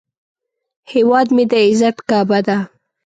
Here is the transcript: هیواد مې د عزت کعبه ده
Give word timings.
هیواد 0.91 1.27
مې 1.35 1.43
د 1.51 1.53
عزت 1.65 1.97
کعبه 2.09 2.39
ده 2.47 2.57